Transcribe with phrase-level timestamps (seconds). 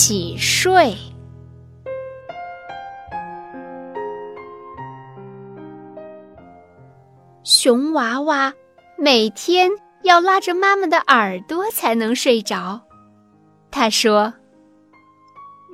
[0.00, 0.94] 起睡。
[7.42, 8.54] 熊娃娃
[8.96, 9.68] 每天
[10.04, 12.80] 要拉着妈妈的耳朵才能睡着。
[13.72, 14.32] 他说：“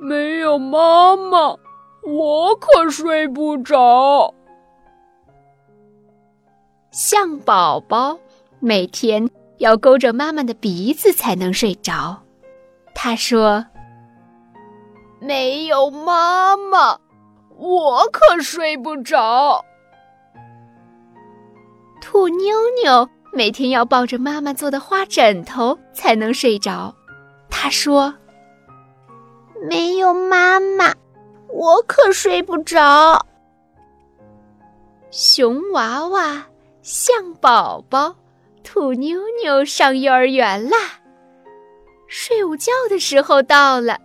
[0.01, 1.55] 没有妈妈，
[2.01, 4.33] 我可睡不着。”
[6.89, 8.17] 象宝宝
[8.59, 9.29] 每天
[9.59, 12.23] 要勾着妈妈的鼻子才能睡着。
[12.95, 13.63] 他说
[15.25, 16.99] ：“没有妈妈，
[17.57, 19.65] 我可睡不着。”
[21.99, 26.93] 兔妞妞每天要抱着妈妈做的花枕头才能睡着。
[27.49, 28.13] 她说
[29.67, 30.93] ：“没有妈妈，
[31.49, 33.25] 我可睡不着。”
[35.09, 36.45] 熊娃娃、
[36.83, 38.15] 象宝宝、
[38.63, 40.77] 兔妞妞上幼儿园啦，
[42.07, 43.97] 睡午觉的时候到了。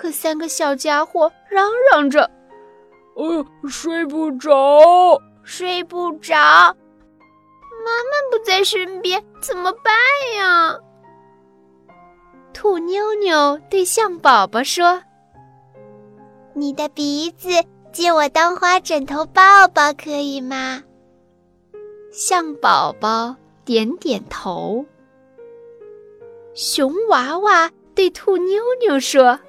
[0.00, 2.30] 可三个小家伙嚷嚷着
[3.18, 9.92] ：“呃，睡不着。”睡不着，妈妈不在身边，怎么办
[10.36, 10.78] 呀？
[12.52, 15.02] 兔妞妞对象宝宝说
[16.54, 17.48] ：“你的鼻子
[17.92, 20.82] 借我当花枕头抱抱，可以吗？”
[22.12, 24.84] 象宝宝点点头。
[26.52, 29.40] 熊娃娃对兔妞妞说：“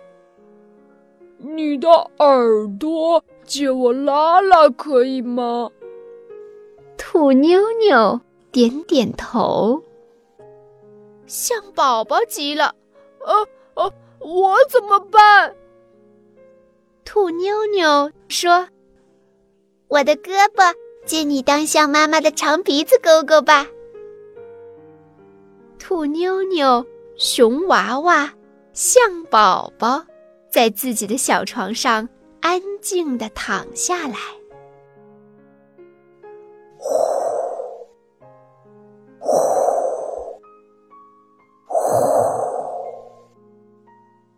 [1.39, 5.71] 你的耳朵借我拉拉，可以吗？”
[6.97, 8.19] 兔妞妞
[8.51, 9.81] 点点头，
[11.25, 12.75] 象宝宝急了
[13.25, 15.55] ：“呃呃，我怎么办？”
[17.05, 18.67] 兔妞妞说
[19.87, 23.65] ：“我的胳膊借你当象妈妈的长鼻子勾勾吧。”
[25.79, 28.31] 兔妞妞、熊娃娃、
[28.73, 30.03] 象宝宝
[30.51, 32.07] 在自己的小床上
[32.41, 34.15] 安静的躺下来。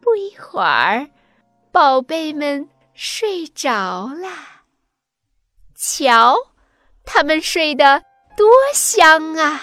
[0.01, 1.07] 不一会儿，
[1.71, 4.27] 宝贝们睡着了。
[5.75, 6.35] 瞧，
[7.05, 8.03] 他们睡得
[8.35, 9.61] 多香啊！